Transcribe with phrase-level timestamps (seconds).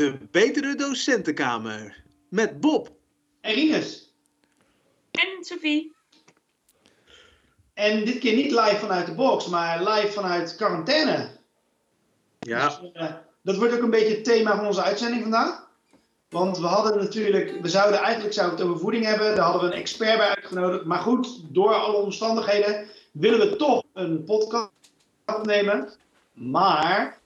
[0.00, 2.02] De Betere Docentenkamer.
[2.28, 2.90] Met Bob.
[3.40, 4.14] En Rinus.
[5.10, 5.94] En Sophie.
[7.74, 11.30] En dit keer niet live vanuit de box, maar live vanuit quarantaine.
[12.38, 12.68] Ja.
[12.68, 15.68] Dus, eh, dat wordt ook een beetje het thema van onze uitzending vandaag.
[16.28, 19.34] Want we hadden natuurlijk, we zouden eigenlijk zouden we het over voeding hebben.
[19.34, 20.84] Daar hadden we een expert bij uitgenodigd.
[20.84, 24.70] Maar goed, door alle omstandigheden willen we toch een podcast
[25.26, 25.88] opnemen.
[26.32, 27.19] Maar,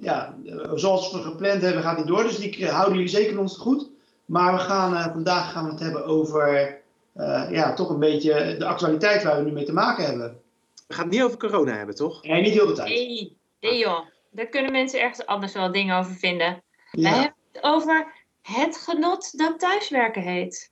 [0.00, 0.34] ja,
[0.74, 2.22] zoals we gepland hebben, gaat die door.
[2.22, 3.90] Dus die houden jullie zeker ons goed.
[4.24, 6.78] Maar we gaan, eh, vandaag gaan we het hebben over,
[7.12, 10.40] eh, ja, toch een beetje de actualiteit waar we nu mee te maken hebben.
[10.86, 12.22] We gaan het niet over corona hebben, toch?
[12.22, 12.88] Nee, niet heel de tijd.
[12.88, 14.00] Nee, nee joh.
[14.30, 16.62] Daar kunnen mensen ergens anders wel dingen over vinden.
[16.90, 17.08] We Ja.
[17.10, 20.70] hebben het over het genot dat thuiswerken heet.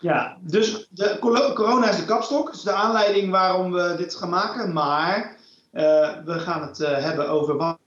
[0.00, 1.16] Ja, dus de
[1.54, 2.46] corona is de kapstok.
[2.46, 4.72] Dat is de aanleiding waarom we dit gaan maken.
[4.72, 5.36] Maar
[5.72, 7.78] eh, we gaan het eh, hebben over wat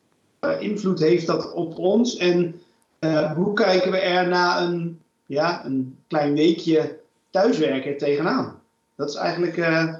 [0.51, 2.17] invloed heeft dat op ons.
[2.17, 2.61] En
[2.99, 8.61] eh, hoe kijken we er na een, ja, een klein weekje thuiswerken tegenaan.
[8.95, 9.95] Dat is eigenlijk eh,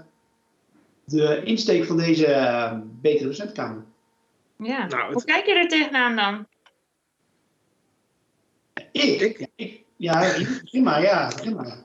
[1.05, 3.83] de insteek van deze eh, betere docentkamer.
[4.57, 4.87] Ja.
[4.87, 6.47] Nou, Hoe kijk je er tegenaan dan?
[8.91, 9.21] Ik?
[9.55, 9.83] Ik?
[9.95, 10.81] Ja, ik, ja
[11.53, 11.83] maar.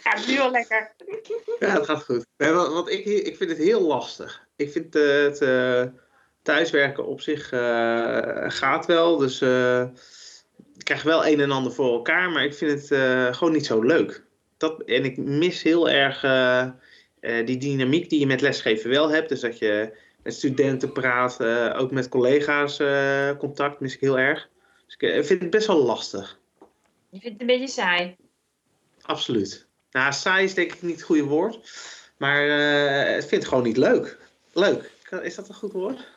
[0.00, 0.92] Gaat nu al lekker.
[1.58, 2.26] Ja, het gaat goed.
[2.36, 4.46] Nee, want ik, ik vind het heel lastig.
[4.56, 5.84] Ik vind eh, het eh,
[6.50, 9.16] thuiswerken op zich eh, gaat wel.
[9.16, 9.82] Dus eh,
[10.76, 12.30] ik krijg wel een en ander voor elkaar.
[12.30, 14.24] Maar ik vind het eh, gewoon niet zo leuk.
[14.56, 16.20] Dat, en ik mis heel erg
[17.44, 19.28] die dynamiek die je met lesgeven wel hebt.
[19.28, 21.42] Dus dat je met studenten praat.
[21.74, 22.76] ook met collega's
[23.38, 24.48] contact mis ik heel erg.
[24.86, 26.38] Dus ik vind het best wel lastig.
[27.10, 28.16] Je vindt het een beetje saai.
[29.02, 29.66] Absoluut.
[29.90, 31.58] Nou, saai is denk ik niet het goede woord.
[32.20, 34.18] Maar eh, ik vind het gewoon niet leuk.
[34.52, 34.90] Leuk.
[35.22, 36.08] Is dat een goed woord?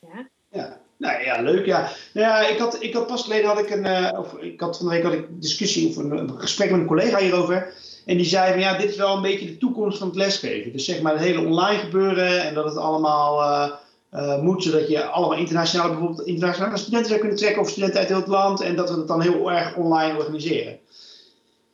[0.00, 0.28] Ja.
[0.50, 1.66] Ja, nou ja, leuk.
[1.66, 1.90] Ja.
[2.14, 4.76] Nou ja, ik had, ik had pas geleden had ik een, eh, of ik had
[4.76, 7.74] van de week had ik discussie of een, een gesprek met een collega hierover.
[8.06, 10.72] En die zei van ja, dit is wel een beetje de toekomst van het lesgeven.
[10.72, 13.72] Dus zeg maar het hele online gebeuren en dat het allemaal eh,
[14.10, 18.08] eh, moet, zodat je allemaal internationale, bijvoorbeeld internationale studenten zou kunnen trekken of studenten uit
[18.08, 18.60] heel het land.
[18.60, 20.72] En dat we het dan heel erg online organiseren.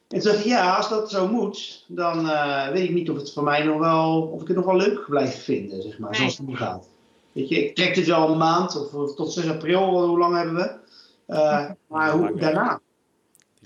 [0.09, 2.31] En toen dacht ik, ja, als dat zo moet, dan
[2.73, 5.05] weet ik niet of het voor mij nog wel, of ik het nog wel leuk
[5.09, 6.19] blijf vinden, zeg maar, Nee.
[6.19, 6.87] zoals het nu gaat.
[7.35, 10.37] Weet je, ik trek dit wel een maand, of, of tot 6 april, hoe lang
[10.37, 10.79] hebben we?
[11.27, 12.81] Eh, maar hoe, daarna?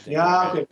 [0.05, 0.67] Ja, dat- oké.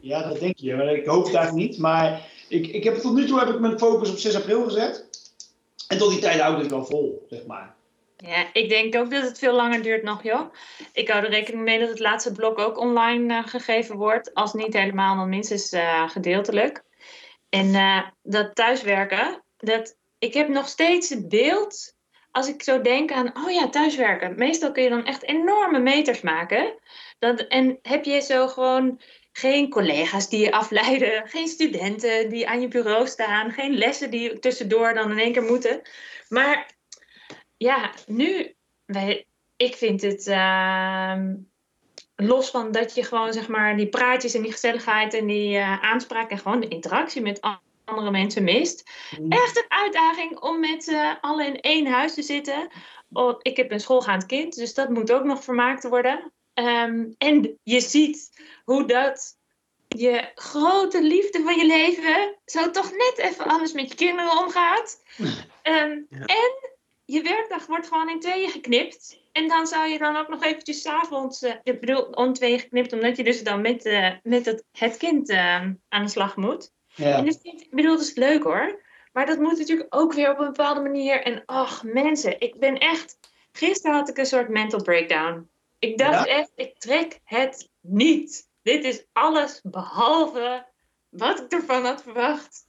[0.00, 0.74] Ja, dat denk je.
[0.74, 1.78] Maar ik hoop het eigenlijk niet.
[1.78, 5.08] Maar ik, ik heb, tot nu toe heb ik mijn focus op 6 april gezet.
[5.88, 7.74] En tot die tijd hou ik het wel vol, zeg maar.
[8.16, 10.52] Ja, ik denk ook dat het veel langer duurt nog, joh.
[10.92, 14.34] Ik hou er rekening mee dat het laatste blok ook online eh, gegeven wordt.
[14.34, 16.84] Als niet helemaal, dan minstens eh, gedeeltelijk.
[17.48, 21.93] En eh, dat thuiswerken, dat, ik heb nog steeds het beeld,
[22.34, 24.34] als ik zo denk aan, oh ja, thuiswerken.
[24.36, 26.74] Meestal kun je dan echt enorme meters maken.
[27.18, 29.00] Dat, en heb je zo gewoon
[29.32, 34.38] geen collega's die je afleiden, geen studenten die aan je bureau staan, geen lessen die
[34.38, 35.82] tussendoor dan in één keer moeten.
[36.28, 36.70] Maar
[37.56, 38.54] ja, nu,
[39.56, 41.34] ik vind het ehm,
[42.16, 45.82] los van dat je gewoon zeg maar die praatjes en die gezelligheid en die eh,
[45.82, 47.40] aanspraak en gewoon de interactie met
[47.84, 48.90] andere mensen mist.
[49.28, 52.68] Echt een uitdaging om met z'n allen in één huis te zitten.
[53.12, 56.32] Oh, ik heb een schoolgaand kind, dus dat moet ook nog vermaakt worden.
[56.54, 59.36] Ehm, en je ziet hoe dat
[59.88, 65.02] je grote liefde van je leven zo toch net even anders met je kinderen omgaat.
[65.62, 66.24] Ehm, Ja.
[66.24, 66.72] En
[67.04, 69.22] je werkdag wordt gewoon in tweeën geknipt.
[69.32, 72.58] En dan zou je dan ook nog eventjes 's avonds, eh, ik bedoel, om tweeën
[72.58, 75.54] geknipt, omdat je dus dan met, eh, met het, het kind eh,
[75.88, 76.72] aan de slag moet.
[76.94, 77.16] Ja.
[77.16, 78.82] En dat vind ik, bedoel, dat is leuk hoor.
[79.12, 81.22] Maar dat moet natuurlijk ook weer op een bepaalde manier.
[81.22, 83.18] En ach, mensen, ik ben echt.
[83.52, 85.48] Gisteren had ik een soort mental breakdown.
[85.78, 88.48] Ik dacht echt, ik trek het niet.
[88.62, 90.66] Dit is alles behalve
[91.08, 92.66] wat ik ervan had verwacht.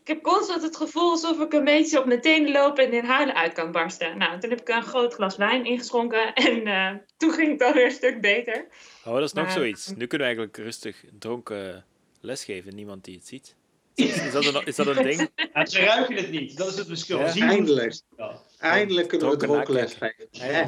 [0.00, 3.04] Ik heb constant het gevoel alsof ik een beetje op mijn tenen loop en in
[3.04, 4.18] huilen uit kan barsten.
[4.18, 7.84] Nou, toen heb ik een groot glas wijn ingeschonken en eh, toen ging het alweer
[7.84, 8.66] een stuk beter.
[9.04, 9.86] Oh, dat is nog Maar- zoiets.
[9.86, 11.84] Nu kunnen we eigenlijk rustig dronken
[12.20, 12.74] lesgeven.
[12.74, 13.55] Niemand die het ziet.
[13.96, 15.30] Is, is, dat, een, is dat een ding?
[15.54, 16.56] Ja, ze ruiken het niet.
[16.56, 17.18] Dat is het verschil.
[17.18, 17.28] Ja.
[17.28, 18.00] Zien hoe- Eindelijk.
[18.16, 18.40] Ja.
[18.58, 20.12] Eindelijk kunnen we geven.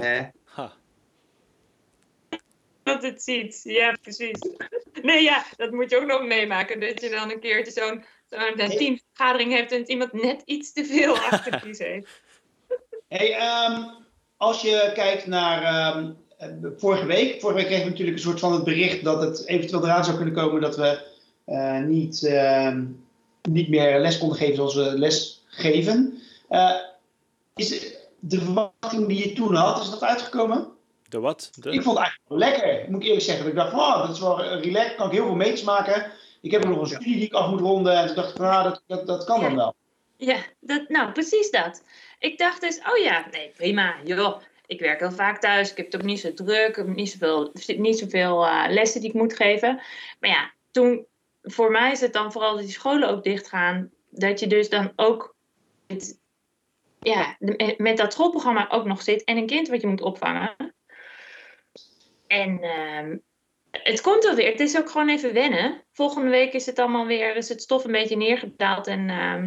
[0.01, 0.23] Hè.
[0.45, 0.73] Ha.
[2.83, 4.39] Dat het ziet, ja precies.
[5.03, 6.81] Nee ja, dat moet je ook nog meemaken.
[6.81, 11.17] Dat je dan een keertje zo'n zo'n teamvergadering hebt en iemand net iets te veel
[11.31, 12.23] achter kiezen heeft.
[13.09, 13.83] Hey, ehm,
[14.37, 17.41] als je kijkt naar ehm, eh, vorige week.
[17.41, 20.17] Vorige week kregen we natuurlijk een soort van het bericht dat het eventueel eraan zou
[20.17, 21.07] kunnen komen dat we
[21.45, 22.85] eh, niet, ehm,
[23.43, 26.23] niet meer les konden geven zoals we les geven.
[26.49, 26.75] Eh,
[27.55, 30.69] is de verwachting die je toen had, is dat uitgekomen?
[31.09, 31.51] De wat?
[31.55, 31.71] De...
[31.71, 33.47] Ik vond het eigenlijk wel lekker, moet ik eerlijk zeggen.
[33.47, 36.13] Ik dacht van, oh, dat is wel relaxed, kan ik heel veel meters maken.
[36.41, 37.97] Ik heb nog een studie die ik af moet ronden.
[37.97, 39.75] En toen dacht ik van, ah, dat, dat, dat kan dan wel.
[40.17, 41.83] Ja, dat, nou precies dat.
[42.19, 44.41] Ik dacht dus, oh ja, nee, prima, joh.
[44.67, 47.11] Ik werk heel vaak thuis, ik heb het ook niet zo druk, ik heb niet
[47.11, 49.81] zoveel, niet zoveel uh, lessen die ik moet geven.
[50.21, 51.07] Maar ja, toen,
[51.43, 53.91] voor mij is het dan vooral dat die scholen ook dicht gaan.
[54.11, 55.37] Dat je dus dan ook
[55.87, 56.21] met,
[57.01, 57.37] ja,
[57.77, 60.75] met dat schoolprogramma ook nog zit en een kind wat je moet opvangen.
[62.27, 63.17] En uh,
[63.71, 64.51] het komt wel weer.
[64.51, 65.85] Het is ook gewoon even wennen.
[65.93, 69.45] Volgende week is het allemaal weer, is het stof een beetje neergedaald en uh,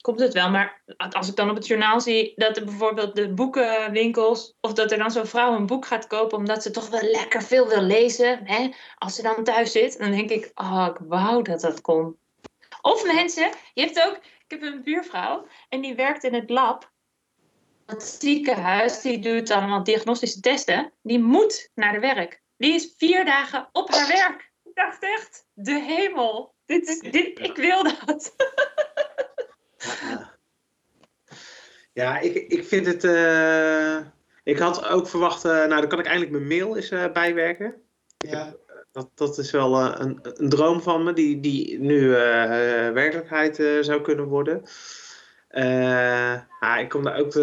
[0.00, 0.50] komt het wel.
[0.50, 4.92] Maar als ik dan op het journaal zie dat er bijvoorbeeld de boekenwinkels, of dat
[4.92, 7.82] er dan zo'n vrouw een boek gaat kopen omdat ze toch wel lekker veel wil
[7.82, 8.68] lezen, hè,
[8.98, 12.18] als ze dan thuis zit, dan denk ik, oh, ik wou dat dat kon.
[12.80, 16.92] Of mensen, je hebt ook, ik heb een buurvrouw en die werkt in het lab.
[17.86, 20.92] Het ziekenhuis, die doet allemaal diagnostische testen.
[21.02, 22.42] Die moet naar de werk.
[22.56, 24.52] Die is vier dagen op haar werk.
[24.64, 26.54] Ik dacht echt, de hemel.
[26.66, 28.34] Dit is, dit, ik wil dat.
[31.92, 33.04] Ja, ik, ik vind het.
[33.04, 33.96] Uh,
[34.42, 35.44] ik had ook verwacht.
[35.44, 37.74] Uh, nou, dan kan ik eindelijk mijn mail eens uh, bijwerken.
[38.18, 38.54] Ja.
[38.92, 42.08] Dat, dat is wel een, een droom van me, die, die nu
[42.92, 44.62] werkelijkheid zou kunnen worden.
[46.60, 47.34] ah, ik kom daar ook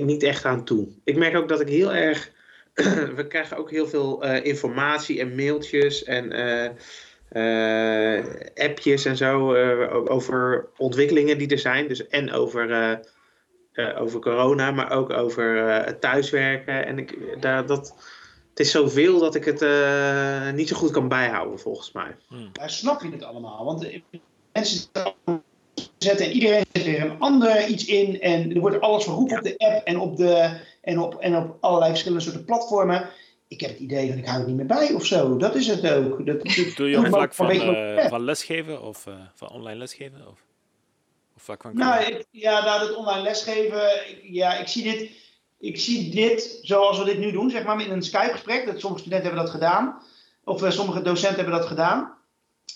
[0.00, 0.88] niet echt aan toe.
[1.04, 2.30] Ik merk ook dat ik heel erg.
[3.16, 6.32] we krijgen ook heel veel informatie en mailtjes en
[7.32, 8.24] uh,
[8.62, 11.88] appjes en zo uh, over ontwikkelingen die er zijn.
[11.88, 12.70] Dus en over,
[13.74, 16.86] uh, over corona, maar ook over het thuiswerken.
[16.86, 17.94] En ik, daar, dat,
[18.50, 19.60] het is zoveel dat ik het
[20.54, 22.16] niet zo goed kan bijhouden, volgens mij.
[22.28, 22.50] Hmm.
[22.52, 23.64] Daar snap je het allemaal.
[23.64, 23.86] Want
[24.52, 24.90] mensen
[25.98, 28.20] zetten en iedereen zet weer een ander iets in.
[28.20, 31.56] En er wordt alles verroepen op de app en op, de, en, op, en op
[31.60, 33.08] allerlei verschillende soorten platformen
[33.52, 35.36] ik heb het idee dat ik hou er niet meer bij of zo.
[35.36, 36.26] Dat is het ook.
[36.26, 40.18] Dat, dat, Doe je op vlak van, uh, van lesgeven of uh, van online lesgeven?
[40.28, 40.44] Of,
[41.36, 45.20] of vlak van nou, ik, ja, nou, dat online lesgeven, ik, ja, ik zie dit...
[45.58, 48.66] Ik zie dit zoals we dit nu doen, zeg maar, in een Skype-gesprek.
[48.66, 50.02] Dat sommige studenten hebben dat gedaan.
[50.44, 52.14] Of uh, sommige docenten hebben dat gedaan.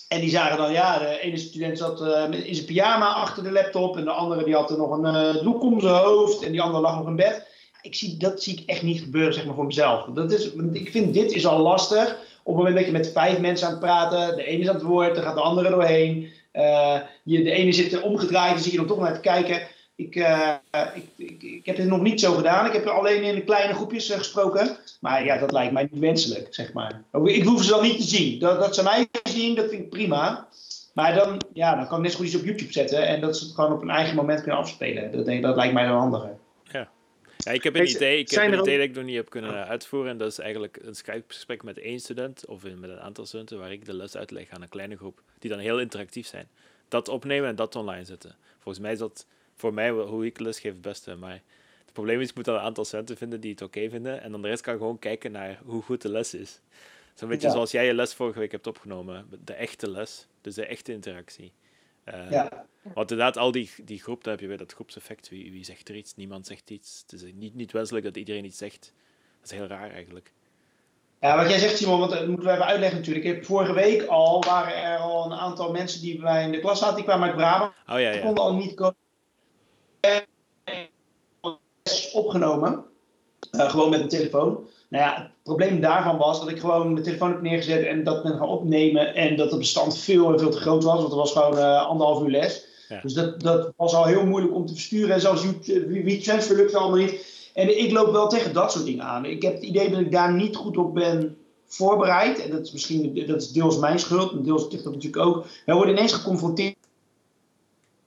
[0.07, 2.01] En die zagen dan, ja, de ene student zat
[2.31, 3.97] in zijn pyjama achter de laptop.
[3.97, 6.43] En de andere die had er nog een doek om zijn hoofd.
[6.43, 7.47] En die andere lag nog in bed
[7.81, 10.05] ik zie, dat zie ik echt niet gebeuren zeg maar, voor mezelf.
[10.05, 12.17] Dat is, ik vind dit is al lastig.
[12.43, 14.75] Op het moment dat je met vijf mensen aan het praten, de ene is aan
[14.75, 16.29] het woord, dan gaat de andere doorheen.
[16.53, 19.61] Uh, je, de ene zit omgedraaid, dan zie je dan toch naar te kijken.
[19.95, 20.53] Ik, uh,
[20.95, 22.65] ik, ik, ik, heb het nog niet zo gedaan.
[22.65, 24.77] Ik heb alleen in kleine groepjes uh, gesproken.
[24.99, 27.01] Maar ja, dat lijkt mij niet wenselijk, zeg maar.
[27.23, 28.39] Ik hoef ze dan niet te zien.
[28.39, 30.47] Dat, dat ze mij zien, dat vind ik prima.
[30.93, 33.07] Maar dan, ja, dan kan ik net zo goed iets op YouTube zetten.
[33.07, 35.11] En dat ze het gewoon op een eigen moment kunnen afspelen.
[35.11, 36.36] Dat, dat lijkt mij dan handiger.
[37.37, 39.67] Ja, ik heb een idee, ik heb een idee dat ik nog niet heb kunnen
[39.67, 40.11] uitvoeren.
[40.11, 43.71] En dat is eigenlijk een Skype-gesprek met één student of met een aantal studenten, waar
[43.71, 46.47] ik de les uitleg aan een kleine groep, die dan heel interactief zijn.
[46.87, 48.35] Dat opnemen en dat online zetten.
[48.53, 49.25] Volgens mij is dat
[49.55, 51.15] voor mij, hoe ik les geef, het beste.
[51.15, 51.41] Maar
[51.85, 54.21] het probleem is, ik moet dan een aantal studenten vinden die het oké vinden.
[54.21, 56.59] En dan de rest kan gewoon kijken naar hoe goed de les is.
[57.13, 59.27] Zo'n beetje zoals jij je les vorige week hebt opgenomen.
[59.45, 61.51] De echte les, dus de echte interactie.
[62.13, 62.65] Uh, ja.
[62.93, 65.29] Want inderdaad, al die, die groep, daar heb je weer dat groepseffect.
[65.29, 66.15] Wie, wie zegt er iets?
[66.15, 67.03] Niemand zegt iets.
[67.07, 68.93] Het is niet, niet wenselijk dat iedereen iets zegt.
[69.41, 70.33] Dat is heel raar eigenlijk.
[71.21, 73.25] Ja, wat jij zegt, Simon, want dat moeten we even uitleggen natuurlijk.
[73.25, 76.51] Ik heb, vorige week al waren er al een aantal mensen die bij mij in
[76.51, 76.95] de klas zaten.
[76.95, 77.71] Die kwamen uit Brabant.
[77.71, 78.11] Oh ja, ja.
[78.11, 78.95] Die konden al niet komen.
[79.99, 80.25] En
[82.13, 82.85] opgenomen.
[83.51, 84.67] Uh, gewoon met een telefoon.
[84.89, 88.23] Nou ja, het probleem daarvan was dat ik gewoon mijn telefoon heb neergezet en dat
[88.23, 89.15] men gaan opnemen.
[89.15, 91.85] En dat de bestand veel en veel te groot was, want het was gewoon uh,
[91.85, 92.65] anderhalf uur les.
[93.01, 95.13] Dus dat, dat was al heel moeilijk om te versturen.
[95.13, 95.45] En zelfs
[96.03, 97.35] WeTransfer lukte allemaal niet.
[97.53, 99.25] En ik loop wel tegen dat soort dingen aan.
[99.25, 102.39] Ik heb het idee dat ik daar niet goed op ben voorbereid.
[102.43, 105.45] En dat is misschien dat is deels mijn schuld, en deels ligt dat natuurlijk ook.
[105.65, 106.75] We worden ineens geconfronteerd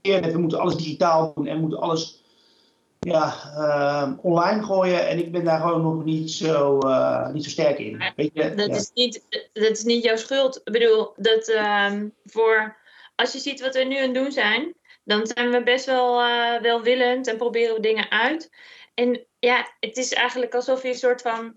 [0.02, 2.22] met we moeten alles digitaal doen en moeten alles
[3.00, 5.08] ja, uh, online gooien.
[5.08, 8.02] En ik ben daar gewoon nog niet zo, uh, niet zo sterk in.
[8.16, 8.54] Weet je?
[8.54, 10.56] Dat, is niet, dat is niet jouw schuld.
[10.64, 11.92] Ik bedoel, dat uh,
[12.24, 12.76] voor,
[13.14, 16.20] als je ziet wat we nu aan het doen zijn, dan zijn we best wel
[16.20, 18.50] uh, welwillend en proberen we dingen uit.
[18.94, 21.54] En ja, het is eigenlijk alsof je een soort van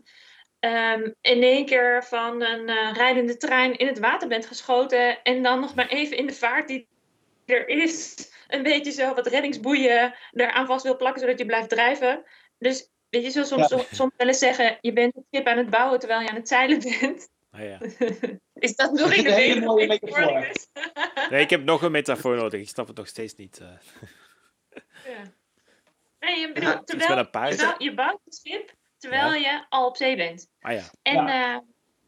[0.59, 5.23] um, in één keer van een uh, rijdende trein in het water bent geschoten.
[5.23, 6.87] En dan nog maar even in de vaart die
[7.45, 12.23] er is een beetje zo wat reddingsboeien eraan vast wil plakken, zodat je blijft drijven.
[12.57, 13.81] Dus weet je, zo soms, ja.
[13.91, 16.47] soms wel eens zeggen, je bent het schip aan het bouwen terwijl je aan het
[16.47, 17.31] zeilen bent.
[17.51, 17.79] Ah, ja.
[18.67, 20.51] is dat nog een hele mooie metafoor?
[21.29, 22.61] nee, ik heb nog een metafoor nodig.
[22.61, 23.59] Ik snap het nog steeds niet.
[23.61, 23.67] Uh.
[25.05, 25.21] ja.
[26.19, 30.15] Nee, je bedoelt, terwijl je, bouwt, je bouwt het schip terwijl je al op zee
[30.15, 30.49] bent.
[30.59, 30.83] Ah ja.
[31.01, 31.27] En,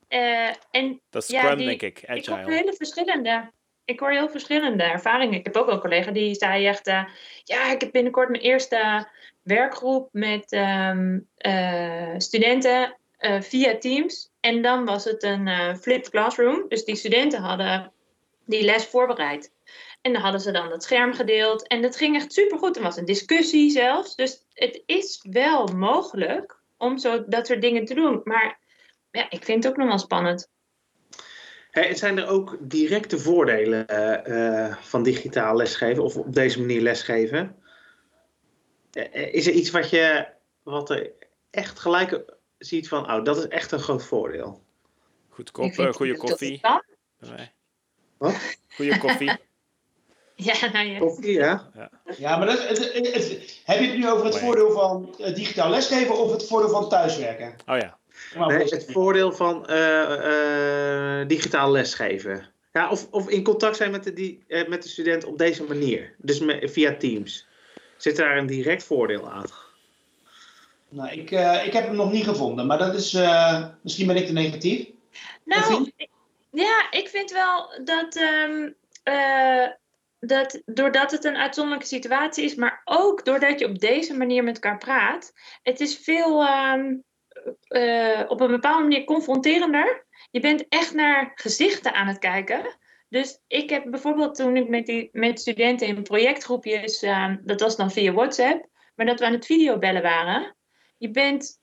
[0.10, 2.04] uh, en dat is Scrum, denk ik.
[2.06, 2.18] Agile.
[2.20, 3.51] Ik hoor hele verschillende.
[3.86, 5.39] Ik hoor heel verschillende ervaringen.
[5.39, 7.04] Ik heb ook wel een collega die zei echt: uh,
[7.44, 9.08] Ja, ik heb binnenkort mijn eerste
[9.42, 11.27] werkgroep met um,
[12.18, 12.98] studenten
[13.39, 14.32] via Teams.
[14.39, 16.65] En dan was het een flipped classroom.
[16.68, 17.92] Dus die studenten hadden
[18.46, 19.51] die les voorbereid.
[20.06, 21.68] En dan hadden ze dan het scherm gedeeld.
[21.68, 22.75] En dat ging echt supergoed.
[22.75, 24.15] Er was een discussie zelfs.
[24.15, 28.22] Dus het is wel mogelijk om zo dat soort dingen te doen.
[28.24, 28.60] Maar
[29.12, 30.50] ja, ik vind het ook nog wel spannend.
[31.75, 33.86] Hey, zijn er ook directe voordelen
[34.27, 37.55] uh, van digitaal lesgeven of op deze manier lesgeven?
[38.94, 40.27] Uh, is er iets wat je
[40.63, 41.12] wat er
[41.50, 42.24] echt gelijk
[42.58, 44.63] ziet van, oh, dat is echt een groot voordeel?
[45.29, 46.62] Goed kop, goede koffie.
[48.17, 48.36] Wat?
[48.75, 49.32] Goede koffie.
[50.36, 51.00] Ja, nou ja.
[51.00, 51.70] Koffie, ja.
[51.75, 55.36] Ja, ja maar dat, het, het, heb je het nu over het voordeel van uh,
[55.36, 57.55] digitaal lesgeven of het voordeel van thuiswerken?
[57.65, 57.98] Oh ja.
[58.48, 59.77] Nee, het voordeel van uh,
[61.22, 62.51] uh, digitaal lesgeven.
[62.72, 66.15] Ja, of, of in contact zijn met de, die, met de student op deze manier.
[66.17, 67.48] Dus via Teams.
[67.98, 69.45] Zit daar een direct voordeel aan?
[70.89, 71.31] Nou, ik,
[71.65, 73.13] ik heb hem nog niet gevonden, maar dat is
[73.81, 74.88] misschien ben ik te negatief.
[75.43, 75.91] Nou,
[76.51, 78.75] ja, ik vind wel dat um,
[80.19, 84.53] dat doordat het een uitzonderlijke situatie is, maar ook doordat je op deze manier met
[84.55, 86.84] elkaar praat, het is veel uh,
[87.69, 90.05] uh, op een bepaalde manier confronterender.
[90.31, 92.77] Je bent echt naar gezichten aan het kijken.
[93.09, 97.75] Dus ik heb bijvoorbeeld toen ik met, die, met studenten in projectgroepjes, uh, dat was
[97.75, 100.55] dan via WhatsApp, maar dat we aan het videobellen waren.
[100.97, 101.59] Je bent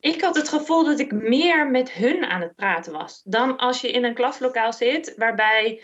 [0.00, 3.22] ik had het gevoel dat ik meer met hun aan het praten was.
[3.24, 5.82] Dan als je in een klaslokaal zit, waarbij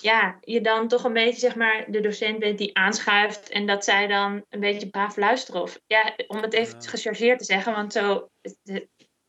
[0.00, 3.84] ja, je dan toch een beetje zeg maar de docent bent die aanschuift en dat
[3.84, 5.62] zij dan een beetje braaf luisteren.
[5.62, 8.30] Of ja, om het even gechargeerd te zeggen, want zo,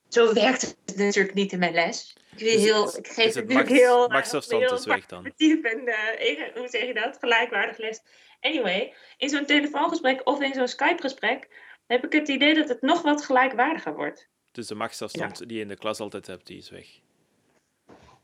[0.09, 2.15] zo werkt het natuurlijk niet in mijn les.
[2.31, 4.07] Ik, dus heel, ik geef het natuurlijk heel.
[4.07, 5.25] Maksafstand is weg dan.
[5.25, 7.17] En uh, hoe zeg je dat?
[7.19, 8.01] Gelijkwaardig les.
[8.39, 11.47] Anyway, in zo'n telefoongesprek of in zo'n Skype-gesprek
[11.85, 14.29] heb ik het idee dat het nog wat gelijkwaardiger wordt.
[14.51, 16.87] Dus de machtsafstand die je in de klas altijd hebt, die is weg.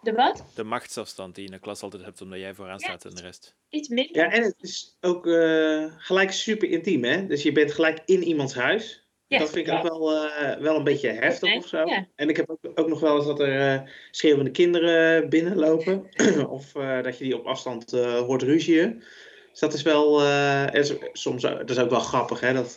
[0.01, 0.45] De wat?
[0.55, 3.21] De machtsafstand die je in de klas altijd hebt, omdat jij vooraan staat en de
[3.21, 3.55] rest.
[3.69, 4.15] Iets minder.
[4.15, 7.27] Ja, en het is ook uh, gelijk super intiem, hè?
[7.27, 9.07] Dus je bent gelijk in iemands huis.
[9.27, 9.39] Ja.
[9.39, 11.85] Dat vind ik ook wel, uh, wel een beetje heftig of zo.
[11.85, 12.07] Ja.
[12.15, 16.09] En ik heb ook, ook, nog wel eens dat er uh, schreeuwende kinderen binnenlopen.
[16.49, 19.03] of dat je die op afstand hoort ruzien.
[19.49, 20.23] Dus dat is wel,
[20.71, 22.53] is, soms, dat is ook wel grappig, hè?
[22.53, 22.75] Dat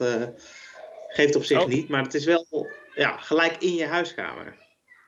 [1.08, 1.68] geeft op zich oh.
[1.68, 1.88] niet.
[1.88, 2.46] Maar het is wel
[2.94, 4.56] ja, gelijk in je huiskamer.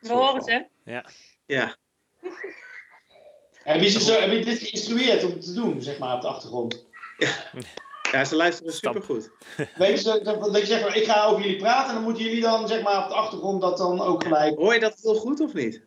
[0.01, 0.67] We horen ze.
[0.85, 1.05] Ja.
[1.47, 1.77] Ja.
[3.65, 6.87] Heb je, zo, heb je dit geïnstrueerd om te doen, zeg maar, op de achtergrond?
[7.19, 7.29] Ja,
[8.13, 9.31] ja ze luisteren supergoed.
[9.77, 12.69] Weet je, dat je zegt, ik ga over jullie praten en dan moeten jullie dan,
[12.69, 14.57] zeg maar, op de achtergrond dat dan ook gelijk...
[14.57, 15.87] Hoor je dat heel goed of niet?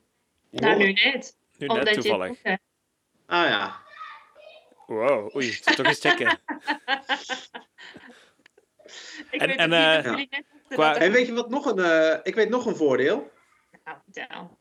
[0.49, 1.35] Nou, nu net.
[1.57, 2.37] Nu net toevallig.
[2.43, 2.59] Je
[3.25, 3.85] ah ja.
[4.87, 6.27] Wow, oei, toch eens checken.
[9.31, 10.25] ik en, weet en, uh, ja.
[10.69, 10.95] Qua...
[10.95, 13.31] En weet je wat nog een, uh, ik weet nog een voordeel.
[13.85, 14.57] Nou, vertel.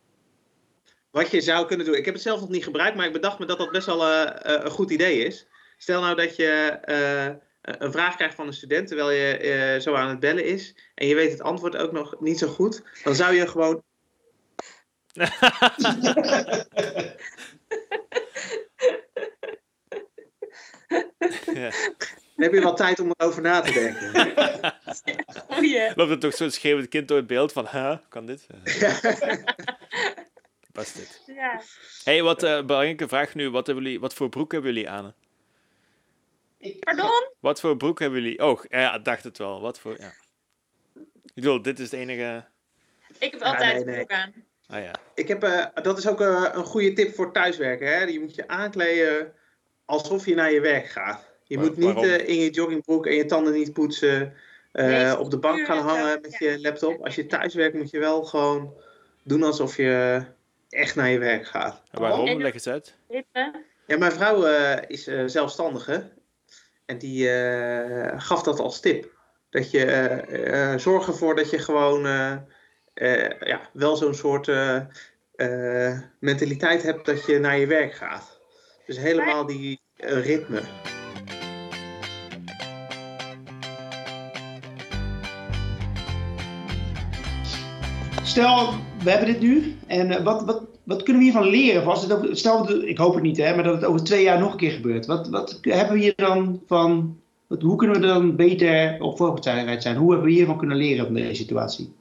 [1.16, 1.94] Wat je zou kunnen doen.
[1.94, 4.12] Ik heb het zelf nog niet gebruikt, maar ik bedacht me dat dat best wel
[4.12, 5.46] uh, een goed idee is.
[5.76, 10.08] Stel nou dat je uh, een vraag krijgt van een student terwijl je zo aan
[10.08, 10.75] het bellen is.
[10.94, 12.82] En je weet het antwoord ook nog niet zo goed.
[13.04, 13.82] Dan zou je gewoon.
[15.12, 15.32] ja.
[22.37, 24.32] Dan heb je wel tijd om erover na te denken.
[25.49, 25.92] Goeie.
[25.94, 28.46] Loopt er toch zo'n schreeuwend kind door het beeld van, huh, kan dit?
[30.76, 31.23] Was dit.
[31.26, 31.61] Ja.
[32.04, 33.50] hey, wat uh, belangrijke vraag nu.
[33.50, 35.14] Wat, hebben jullie, wat voor broek hebben jullie aan?
[36.80, 37.30] Pardon?
[37.40, 38.45] Wat voor broek hebben jullie?
[38.45, 39.61] Oh, ja, dacht het wel.
[39.61, 40.12] Wat voor, ja.
[41.25, 42.45] Ik bedoel, dit is het enige...
[43.18, 43.95] Ik heb altijd ja, nee, nee.
[43.95, 44.33] broek aan.
[44.68, 44.95] Ah, ja.
[45.14, 47.87] Ik heb, uh, dat is ook uh, een goede tip voor thuiswerken.
[47.87, 48.02] Hè?
[48.02, 49.33] Je moet je aankleden
[49.85, 51.25] alsof je naar je werk gaat.
[51.45, 54.35] Je moet niet uh, in je joggingbroek en je tanden niet poetsen.
[54.73, 57.04] Nee, op de bank gaan hangen met je laptop.
[57.04, 58.75] Als je thuiswerkt moet je wel gewoon
[59.23, 60.25] doen alsof je
[60.68, 61.82] echt naar je werk gaat.
[61.90, 62.42] En waarom?
[62.42, 62.94] Leg eens uit.
[63.87, 66.12] Ja, mijn vrouw uh, is uh, zelfstandige.
[66.85, 69.14] En die uh, gaf dat als tip.
[69.50, 72.02] Dat je zorg ervoor dat je gewoon
[73.40, 74.50] ja, wel zo'n soort
[76.20, 78.40] mentaliteit hebt dat je naar je werk gaat.
[78.87, 80.62] Dus helemaal die ritme.
[88.23, 88.75] Stel,
[89.07, 89.77] we hebben dit nu.
[89.87, 91.89] En eh, wat, wat, wat kunnen we hiervan leren?
[91.89, 94.59] Het stel, ik hoop het niet, hè, maar dat het over twee jaar nog een
[94.59, 95.07] keer gebeurt.
[95.07, 97.21] Wat, wat hebben we hier dan van.
[97.47, 99.97] Wat, hoe kunnen we dan beter op voorbereid zijn?
[99.97, 101.95] Hoe hebben we hiervan kunnen leren van deze situatie?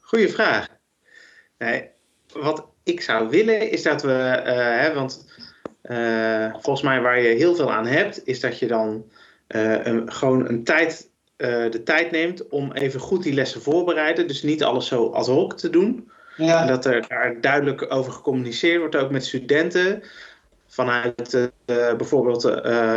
[0.00, 0.68] Goeie vraag.
[2.32, 5.26] Wat ik zou willen is dat we, hè, want
[6.52, 9.04] volgens mij waar je heel veel aan hebt, is dat je dan
[9.46, 11.10] een, gewoon een tijd,
[11.70, 14.26] de tijd neemt om even goed die lessen voorbereiden.
[14.26, 16.10] Dus niet alles zo ad hoc te doen.
[16.36, 16.60] Ja.
[16.60, 20.02] En dat er daar duidelijk over gecommuniceerd wordt, ook met studenten
[20.66, 21.46] vanuit uh,
[21.96, 22.52] bijvoorbeeld uh,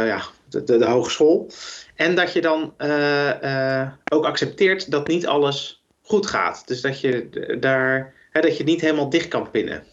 [0.08, 1.50] ja, de, de, de, hogeschool.
[1.96, 2.74] En dat je dan
[4.12, 6.68] ook accepteert dat niet alles goed gaat.
[6.68, 9.84] Dus dat je daar hè, dat je niet helemaal dicht kan pinnen.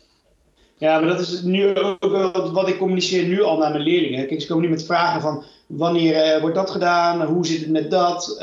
[0.76, 4.26] Ja, maar dat is nu ook wat ik communiceer nu al naar mijn leerlingen.
[4.26, 5.44] Kijk, ze komen nu met vragen van
[5.76, 7.22] wanneer wordt dat gedaan?
[7.22, 8.36] Hoe zit het met dat?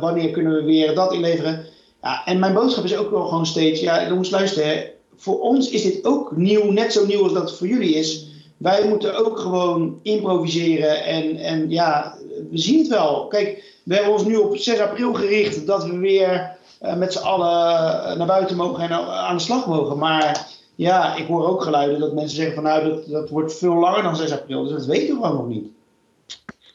[0.00, 1.66] wanneer kunnen we weer dat inleveren?
[2.02, 5.82] Ja, en mijn boodschap is ook wel gewoon steeds, ja jongens luisteren, voor ons is
[5.82, 8.26] dit ook nieuw, net zo nieuw als dat voor jullie is.
[8.56, 12.18] Wij moeten ook gewoon improviseren en, en ja,
[12.50, 13.26] we zien het wel.
[13.26, 17.18] Kijk, we hebben ons nu op 6 april gericht dat we weer uh, met z'n
[17.24, 19.98] allen naar buiten mogen en aan de slag mogen.
[19.98, 23.74] Maar ja, ik hoor ook geluiden dat mensen zeggen van nou, dat, dat wordt veel
[23.74, 24.62] langer dan 6 april.
[24.62, 25.66] Dus dat weten we gewoon nog niet.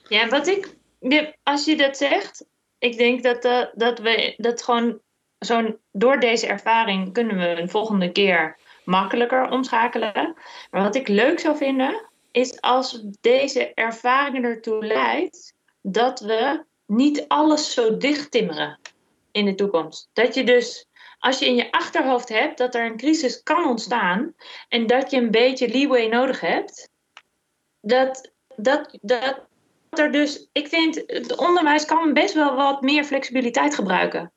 [0.07, 0.75] Ja, wat ik,
[1.43, 2.45] als je dat zegt,
[2.79, 4.99] ik denk dat, dat we dat gewoon
[5.39, 10.35] zo'n, door deze ervaring kunnen we een volgende keer makkelijker omschakelen.
[10.71, 17.25] Maar wat ik leuk zou vinden, is als deze ervaring ertoe leidt dat we niet
[17.27, 18.79] alles zo dicht timmeren
[19.31, 20.09] in de toekomst.
[20.13, 20.85] Dat je dus,
[21.19, 24.35] als je in je achterhoofd hebt dat er een crisis kan ontstaan
[24.69, 26.89] en dat je een beetje leeway nodig hebt,
[27.81, 29.45] dat, dat, dat
[29.99, 34.31] er dus, ik vind, het onderwijs kan best wel wat meer flexibiliteit gebruiken.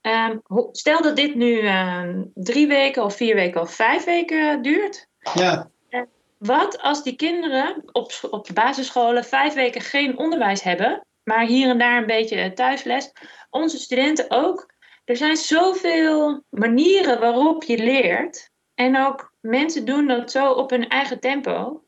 [0.00, 0.40] Um,
[0.72, 2.02] stel dat dit nu uh,
[2.34, 5.08] drie weken of vier weken of vijf weken duurt.
[5.34, 5.70] Ja.
[5.90, 6.00] Uh,
[6.38, 11.78] wat als die kinderen op, op basisscholen vijf weken geen onderwijs hebben, maar hier en
[11.78, 13.12] daar een beetje thuisles?
[13.50, 14.74] Onze studenten ook.
[15.04, 18.50] Er zijn zoveel manieren waarop je leert.
[18.74, 21.84] En ook mensen doen dat zo op hun eigen tempo.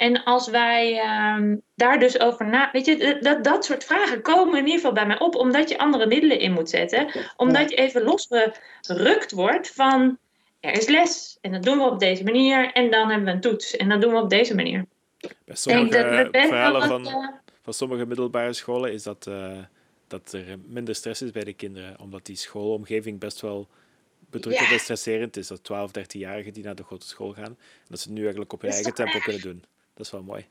[0.00, 1.00] En als wij
[1.36, 2.68] um, daar dus over na.
[2.72, 5.78] Weet je, dat, dat soort vragen komen in ieder geval bij mij op, omdat je
[5.78, 7.10] andere middelen in moet zetten.
[7.36, 10.18] Omdat je even losgerukt wordt van.
[10.60, 12.72] Er is les en dat doen we op deze manier.
[12.72, 14.86] En dan hebben we een toets en dat doen we op deze manier.
[15.44, 17.28] Bij sommige verhalen van, uh,
[17.62, 19.58] van sommige middelbare scholen is dat, uh,
[20.06, 23.68] dat er minder stress is bij de kinderen, omdat die schoolomgeving best wel
[24.30, 24.74] bedrukkend ja.
[24.74, 25.46] en stresserend is.
[25.46, 27.56] Dat 12, 13-jarigen die naar de grote school gaan,
[27.88, 29.64] dat ze het nu eigenlijk op hun eigen tempo kunnen doen.
[30.00, 30.46] Dat is wel mooi.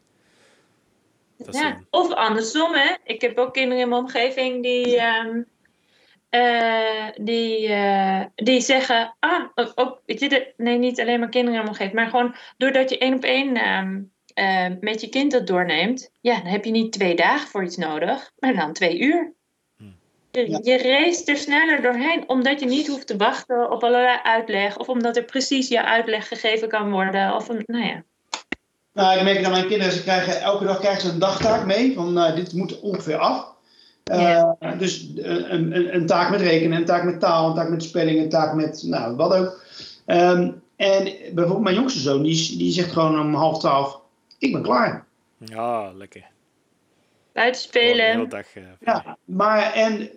[1.38, 1.88] Dat ja, een...
[1.90, 2.96] Of andersom, hè.
[3.04, 5.46] Ik heb ook kinderen in mijn omgeving die, um,
[6.32, 9.16] uh, die, uh, die zeggen...
[9.20, 11.96] Ah, ook, weet je, de, nee, niet alleen maar kinderen in mijn omgeving.
[11.96, 16.12] Maar gewoon doordat je één op één um, uh, met je kind dat doorneemt...
[16.22, 19.34] Ja, dan heb je niet twee dagen voor iets nodig, maar dan twee uur.
[20.32, 24.78] Je, je race er sneller doorheen, omdat je niet hoeft te wachten op allerlei uitleg.
[24.78, 27.36] Of omdat er precies je uitleg gegeven kan worden.
[27.36, 28.04] Of een, nou ja.
[28.93, 31.93] Nou, ik merk dat mijn kinderen, ze krijgen, elke dag krijgen ze een dagtaak mee.
[31.93, 33.47] Van uh, dit moet ongeveer af.
[34.12, 34.58] Uh, ja.
[34.78, 38.19] Dus een, een, een, taak met rekenen, een taak met taal, een taak met spelling,
[38.19, 39.63] een taak met nou, wat ook.
[40.06, 43.99] Um, en bijvoorbeeld mijn jongste zoon, die, die zegt gewoon om half twaalf,
[44.38, 45.06] ik ben klaar.
[45.38, 46.25] Ja, lekker.
[47.34, 48.21] Buiten spelen.
[48.21, 50.10] Oh, dag, uh, ja, maar en,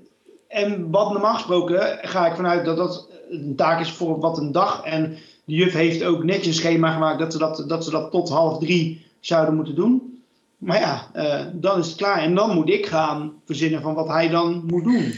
[0.49, 4.53] en wat normaal gesproken ga ik vanuit dat dat een taak is voor wat een
[4.53, 4.85] dag.
[4.85, 5.19] En
[5.53, 8.29] de juf heeft ook netjes een schema gemaakt dat ze dat, dat, ze dat tot
[8.29, 10.25] half drie zouden moeten doen.
[10.59, 12.19] Maar ja, uh, dan is het klaar.
[12.19, 15.03] En dan moet ik gaan verzinnen van wat hij dan moet doen.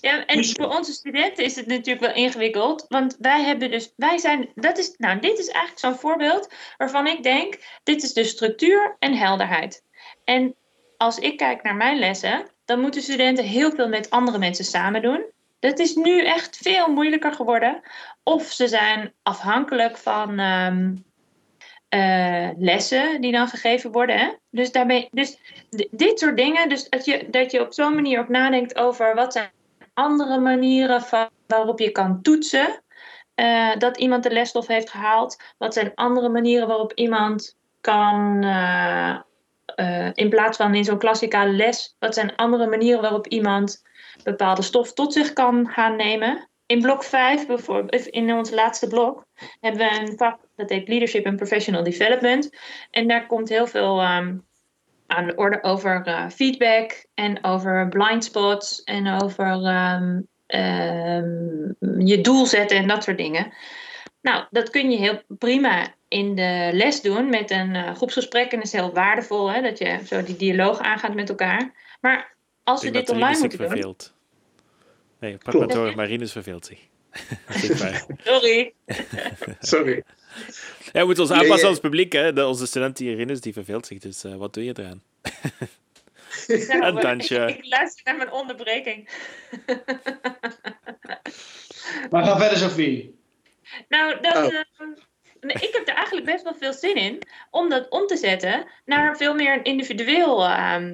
[0.00, 2.84] ja, en dus, voor onze studenten is het natuurlijk wel ingewikkeld.
[2.88, 7.06] Want wij hebben dus, wij zijn, dat is, nou, dit is eigenlijk zo'n voorbeeld waarvan
[7.06, 9.82] ik denk, dit is de structuur en helderheid.
[10.24, 10.54] En
[10.96, 15.02] als ik kijk naar mijn lessen, dan moeten studenten heel veel met andere mensen samen
[15.02, 15.34] doen.
[15.66, 17.80] Het is nu echt veel moeilijker geworden.
[18.22, 21.04] Of ze zijn afhankelijk van um,
[21.94, 24.18] uh, lessen die dan gegeven worden.
[24.18, 24.32] Hè?
[24.50, 25.38] Dus, daarmee, dus
[25.90, 29.32] dit soort dingen, dus dat je, dat je op zo'n manier ook nadenkt over wat
[29.32, 29.50] zijn
[29.94, 32.82] andere manieren van, waarop je kan toetsen.
[33.34, 35.42] Uh, dat iemand de lesstof heeft gehaald.
[35.58, 39.18] Wat zijn andere manieren waarop iemand kan, uh,
[40.12, 43.84] in plaats van in zo'n klassikale les, wat zijn andere manieren waarop iemand
[44.30, 46.48] bepaalde stof tot zich kan gaan nemen.
[46.66, 49.24] In blok 5, bijvoorbeeld, in ons laatste blok,
[49.60, 52.50] hebben we een vak dat heet Leadership and Professional Development.
[52.90, 54.44] En daar komt heel veel um,
[55.06, 62.20] aan de orde over uh, feedback en over blind spots en over um, um, je
[62.20, 63.52] doel zetten en dat soort dingen.
[64.20, 68.52] Nou, dat kun je heel prima in de les doen met een uh, groepsgesprek.
[68.52, 71.72] En dat is heel waardevol, hè, dat je zo die dialoog aangaat met elkaar.
[72.00, 73.96] Maar als we dit online moeten doen...
[75.18, 76.78] Nee, Papator Marinus verveelt zich.
[78.24, 78.74] Sorry.
[79.60, 80.02] Sorry.
[80.92, 82.12] Ja, we moeten ons aanpassen als publiek.
[82.12, 82.44] Hè?
[82.44, 85.02] onze student Irinus die verveelt zich, dus uh, wat doe je eraan?
[86.46, 87.46] Nou, een dansje.
[87.46, 89.08] Ik, ik, luister naar mijn onderbreking.
[92.10, 93.18] maar ga verder, Sophie.
[93.88, 94.52] Nou, dat, oh.
[94.52, 98.66] uh, ik heb er eigenlijk best wel veel zin in om dat om te zetten
[98.84, 100.92] naar veel meer een individueel, uh,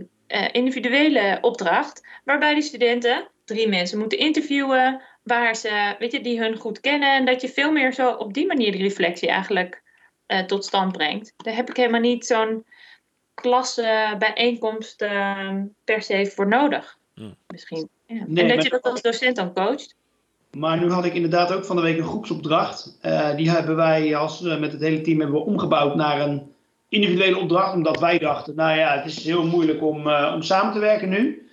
[0.53, 2.07] individuele opdracht.
[2.25, 7.15] Waarbij die studenten drie mensen moeten interviewen, waar ze, weet je, die hun goed kennen.
[7.15, 9.83] En dat je veel meer zo op die manier die reflectie eigenlijk
[10.29, 11.33] uh, tot stand brengt.
[11.37, 12.65] Daar heb ik helemaal niet zo'n
[13.35, 15.49] klasse bijeenkomst uh,
[15.85, 16.99] per se voor nodig.
[17.15, 17.37] Hmm.
[17.47, 17.89] Misschien.
[18.07, 18.25] Ja.
[18.35, 19.95] en dat je dat als docent dan coacht.
[20.51, 22.99] Maar nu had ik inderdaad ook van de week een groepsopdracht.
[23.03, 26.53] Uh, die hebben wij als, met het hele team hebben we omgebouwd naar een
[26.89, 27.75] individuele opdracht.
[27.75, 31.51] Omdat wij dachten, nou ja, het is heel moeilijk om, om samen te werken nu.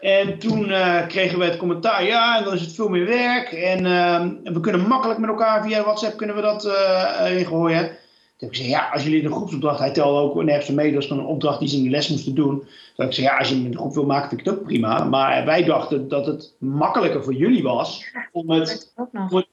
[0.00, 3.52] En toen uh, kregen we het commentaar, ja, en dan is het veel meer werk.
[3.52, 7.86] En, uh, we kunnen makkelijk met elkaar via WhatsApp kunnen we dat uh, ingooien.
[7.86, 11.02] Toen heb ik gezegd, ja, als jullie een groepsopdracht, hij telde ook nergens mee, dat
[11.02, 12.58] is een opdracht die ze in de les moesten doen.
[12.58, 14.64] Toen heb ik gezegd, ja, als je een groep wil maken, vind ik het ook
[14.64, 15.04] prima.
[15.04, 18.94] Maar wij dachten dat het makkelijker voor jullie was om, het,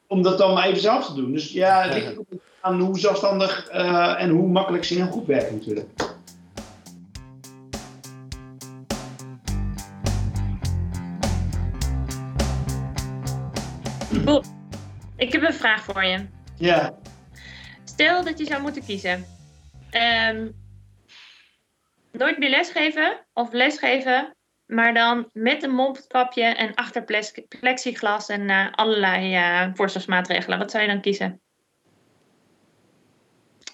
[0.07, 1.31] om, dat dan maar even zelf te doen.
[1.31, 2.25] Dus ja, het ligt ook
[2.61, 3.67] aan hoe zelfstandig
[4.17, 6.16] en hoe makkelijk ze in een groep werken natuurlijk.
[15.15, 16.25] Ik heb een vraag voor je.
[16.57, 16.97] Ja.
[17.83, 19.25] Stel dat je zou moeten kiezen.
[20.29, 20.55] Um,
[22.11, 24.35] nooit meer lesgeven of lesgeven,
[24.65, 27.27] maar dan met een mondkapje en achter
[27.59, 30.57] plexiglas en uh, allerlei uh, voorzorgsmaatregelen.
[30.57, 31.41] Wat zou je dan kiezen?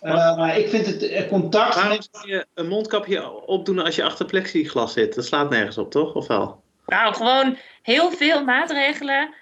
[0.01, 1.75] Uh, ik vind het contact.
[1.75, 5.15] Waarom zou je een mondkapje opdoen als je achter plexiglas zit?
[5.15, 6.13] Dat slaat nergens op, toch?
[6.13, 6.63] Of wel?
[6.85, 9.33] Nou, gewoon heel veel maatregelen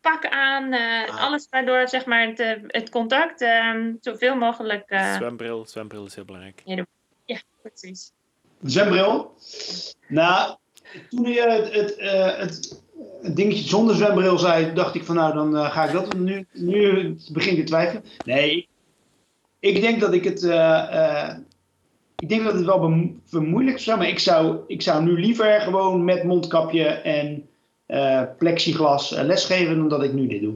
[0.00, 4.90] pak aan, uh, alles waardoor zeg maar, het, eh, het contact uh, zoveel mogelijk.
[4.90, 5.14] Uh...
[5.14, 6.62] Zwembril, zwembril is heel belangrijk.
[7.24, 8.12] Ja, precies.
[8.62, 9.34] Zwembril?
[10.08, 10.56] Nou,
[11.08, 12.82] toen je het, het, het,
[13.22, 16.14] het, dingetje zonder zwembril zei, dacht ik van nou, dan ga ik dat.
[16.14, 18.04] Nu, nu begin ik te twijfelen.
[18.24, 18.68] Nee,
[19.60, 20.42] ik denk dat ik het.
[22.16, 26.04] ik denk dat het wel vermoeilijk zou, maar ik zou, ik zou nu liever gewoon
[26.04, 27.47] met mondkapje en
[28.38, 30.54] plexiglas uh, lesgeven dan dat ik nu dit doe.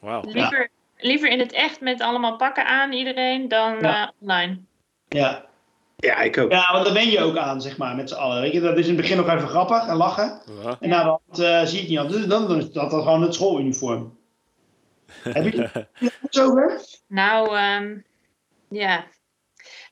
[0.00, 0.24] Wow.
[0.34, 4.02] Liever, liever in het echt met allemaal pakken aan iedereen dan ja.
[4.02, 4.58] uh, online.
[5.08, 5.44] Ja.
[5.96, 6.50] Ja, ik ook.
[6.50, 8.40] Ja, want daar ben je ook aan, zeg maar, met z'n allen.
[8.40, 10.42] Weet je, dat is in het begin nog even grappig en lachen.
[10.62, 10.76] Ja.
[10.80, 11.36] En na dat
[11.68, 12.16] zie je het niet anders.
[12.16, 14.18] Dus dan, dan is dat dan gewoon het schooluniform.
[15.22, 16.80] Heb je het zover?
[17.08, 18.04] Nou, um,
[18.68, 19.06] ja.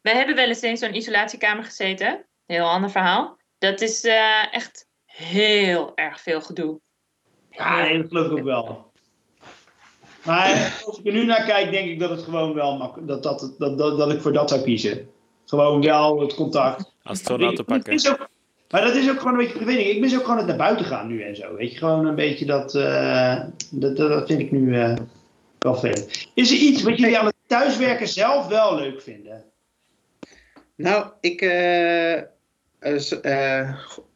[0.02, 2.24] Wij hebben wel eens in zo'n isolatiekamer gezeten.
[2.46, 3.38] Heel ander verhaal.
[3.58, 4.04] Dat is
[4.50, 6.80] echt heel erg veel gedoe.
[7.50, 8.92] Ja, nee, dat geloof ik ook wel.
[10.24, 13.22] Maar als ik er nu naar kijk, denk ik dat het gewoon wel makkelijk dat,
[13.22, 15.08] dat, dat, dat, dat ik voor dat zou kiezen.
[15.44, 16.94] Gewoon wel het contact.
[17.02, 18.18] Als het zo te pakken.
[18.70, 20.56] maar dat is ook gewoon een beetje, weet ik, ik mis ook gewoon het naar
[20.56, 21.54] buiten gaan nu en zo.
[21.54, 24.96] Weet je, gewoon een beetje dat, uh, dat, dat, vind ik nu uh,
[25.58, 26.06] wel veel.
[26.34, 29.44] Is er iets wat jullie aan het thuiswerken zelf wel leuk vinden?
[30.76, 32.22] Nou, ik, uh,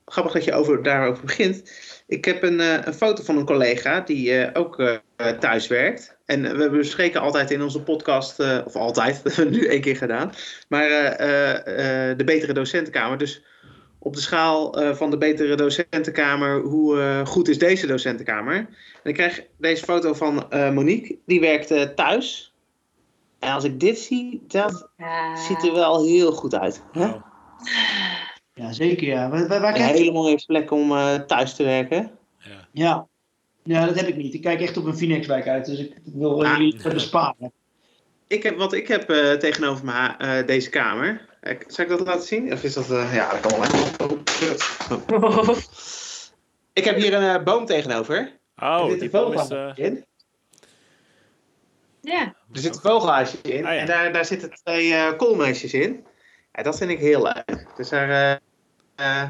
[0.07, 1.71] grappig dat je over, daarover begint.
[2.07, 4.97] Ik heb een, uh, een foto van een collega die uh, ook uh,
[5.39, 6.17] thuis werkt.
[6.25, 9.97] En we bespreken altijd in onze podcast, of altijd, dat hebben we nu één keer
[9.97, 10.33] gedaan,
[10.69, 10.89] maar
[12.17, 13.19] de betere docentenkamer.
[13.19, 13.45] Dus
[13.99, 18.57] op de schaal van de betere docentenkamer, hoe goed is deze docentenkamer?
[18.57, 18.67] En
[19.03, 22.55] ik krijg deze foto van Monique, die werkt thuis.
[23.39, 24.89] En als ik dit zie, dat
[25.49, 26.83] ziet er wel heel goed uit.
[26.93, 27.13] Hè?
[28.55, 29.29] Ja, zeker ja.
[29.29, 32.11] Waar, waar, waar een hele mooie plek om uh, thuis te werken.
[32.39, 32.69] Ja.
[32.73, 33.07] ja.
[33.63, 34.35] Ja, dat heb ik niet.
[34.35, 36.57] Ik kijk echt op een Phoenixwijk uit, dus ik wil ah.
[36.57, 37.53] jullie besparen.
[38.27, 41.29] Ik heb, wat ik heb uh, tegenover me uh, deze kamer.
[41.67, 42.53] Zal ik dat laten zien?
[42.53, 42.87] Of is dat...
[42.89, 44.09] ja, dat kan wel.
[45.19, 45.49] Oh,
[46.73, 48.39] ik heb hier een boom tegenover.
[48.57, 49.49] Oh, er die boom is...
[49.75, 50.05] in.
[52.01, 52.35] Ja.
[52.53, 53.67] Er zit een vogelhuisje in.
[53.67, 53.79] Ah, ja.
[53.79, 56.05] En daar, daar zitten twee koolmeisjes in.
[56.57, 57.67] Ja, dat vind ik heel leuk.
[57.77, 58.41] Dus daar,
[59.01, 59.23] uh,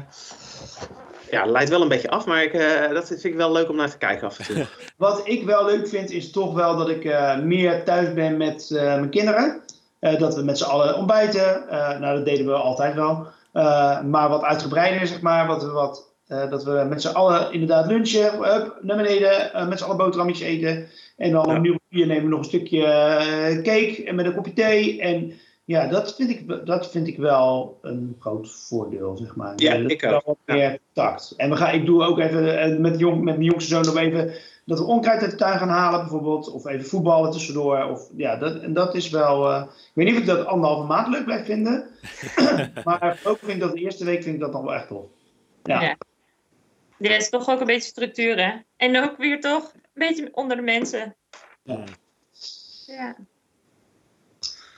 [1.31, 3.75] ja, leidt wel een beetje af, maar ik, uh, dat vind ik wel leuk om
[3.75, 4.65] naar te kijken af en toe.
[4.97, 8.69] Wat ik wel leuk vind, is toch wel dat ik uh, meer thuis ben met
[8.71, 9.61] mijn kinderen.
[9.99, 11.65] dat we met z'n allen ontbijten.
[11.69, 13.27] nou, dat deden we altijd wel.
[14.03, 15.47] maar wat uitgebreider, zeg maar.
[15.47, 19.97] Wat, wat, dat we met z'n allen inderdaad lunchen, up, naar beneden, met z'n allen
[19.97, 20.87] boterhammetjes eten.
[21.17, 21.55] En dan ja.
[21.55, 22.81] om nieuw uur nemen we nog een stukje
[23.63, 25.01] cake en met een kopje thee.
[25.01, 25.33] En
[25.65, 29.53] Ja, dat vind, ik, dat vind ik wel een groot voordeel, zeg maar.
[29.55, 30.23] Ja, ik ook.
[30.25, 31.33] Wat meer tact.
[31.37, 33.97] En we gaan, ik doe ook even eh, met, jong, met mijn jongste zoon nog
[33.97, 34.33] even
[34.65, 36.51] dat we onkruid uit de tuin gaan halen, bijvoorbeeld.
[36.51, 37.83] Of even voetballen tussendoor.
[37.83, 39.51] Of, ja, dat, en dat is wel.
[39.51, 41.89] Uh, ik weet niet of ik dat anderhalve maand leuk blijf vinden.
[42.85, 45.05] maar ook vind ik dat de eerste week vind ik dat dan wel echt tof.
[45.63, 45.81] Ja.
[45.81, 45.97] ja.
[46.97, 48.53] Ja, het is toch ook een beetje structuur, hè?
[48.77, 51.15] En ook weer toch een beetje onder de mensen.
[51.63, 51.83] Ja.
[52.85, 53.15] ja.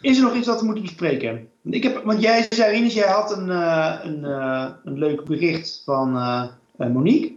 [0.01, 1.47] Is er nog iets wat we moeten bespreken?
[1.63, 5.81] Ik heb, want jij zei, Ines, jij had een, uh, een, uh, een leuk bericht
[5.85, 6.43] van uh,
[6.75, 7.35] Monique.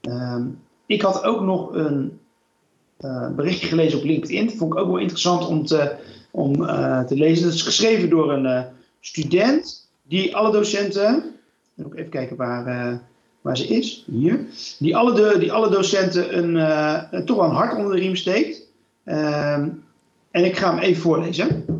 [0.00, 0.46] Ehm,
[0.86, 2.20] ik had ook nog een
[3.36, 4.46] berichtje gelezen op LinkedIn.
[4.46, 5.96] Dat vond ik ook wel interessant om te,
[6.30, 6.54] om,
[7.06, 7.44] te lezen.
[7.44, 8.66] Dat is geschreven door een
[9.00, 11.24] student die alle docenten.
[11.94, 13.00] Even kijken waar,
[13.40, 14.04] waar ze is.
[14.06, 14.46] Hier.
[14.78, 18.66] Die alle, de, die alle docenten een, toch wel een hart onder de riem steekt.
[19.04, 19.68] Ehm,
[20.30, 21.77] en ik ga hem even voorlezen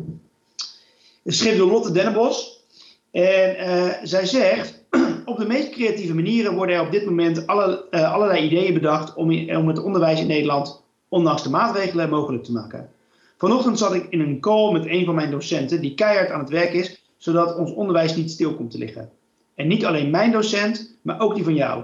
[1.29, 2.63] geschreven door Lotte Dennebos.
[3.11, 4.85] En uh, zij zegt,
[5.25, 9.13] op de meest creatieve manieren worden er op dit moment alle, uh, allerlei ideeën bedacht
[9.13, 12.89] om, om het onderwijs in Nederland, ondanks de maatregelen, mogelijk te maken.
[13.37, 16.49] Vanochtend zat ik in een call met een van mijn docenten die keihard aan het
[16.49, 19.09] werk is, zodat ons onderwijs niet stil komt te liggen.
[19.55, 21.83] En niet alleen mijn docent, maar ook die van jou.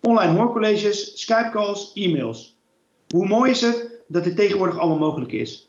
[0.00, 2.56] Online hoorcolleges, Skype calls, e-mails.
[3.08, 5.68] Hoe mooi is het dat dit tegenwoordig allemaal mogelijk is?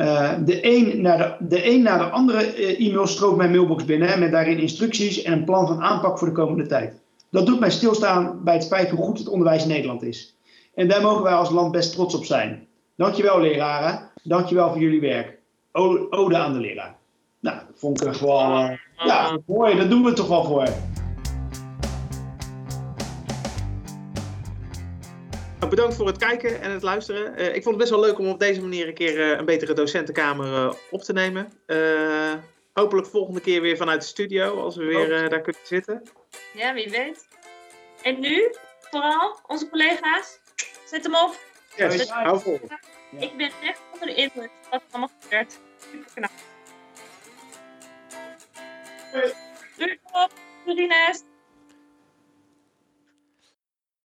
[0.00, 3.84] Uh, de, een naar de, de een na de andere uh, e-mail stroomt mijn mailbox
[3.84, 7.02] binnen hè, met daarin instructies en een plan van aanpak voor de komende tijd.
[7.30, 10.36] Dat doet mij stilstaan bij het feit hoe goed het onderwijs in Nederland is.
[10.74, 12.66] En daar mogen wij als land best trots op zijn.
[12.96, 15.38] Dankjewel leraren, dankjewel voor jullie werk.
[16.10, 16.96] Ode aan de leraar.
[17.40, 20.68] Nou, dat vond ik gewoon, ja, mooi, dat doen we toch wel voor.
[25.74, 27.40] Bedankt voor het kijken en het luisteren.
[27.40, 29.44] Uh, ik vond het best wel leuk om op deze manier een keer uh, een
[29.44, 31.52] betere docentenkamer uh, op te nemen.
[32.72, 36.02] hopelijk volgende keer weer vanuit de studio, als we weer daar kunnen zitten.
[36.52, 37.28] Ja, wie weet.
[38.02, 40.38] En nu, vooral, onze collega's,
[40.86, 41.38] zet hem op.
[41.76, 42.60] Yes, hou vol.
[43.18, 45.60] Ik ben echt onder de indruk wat er allemaal gebeurt.
[45.90, 46.30] Super knap.
[49.76, 50.30] Doei op,
[50.64, 50.88] Doei,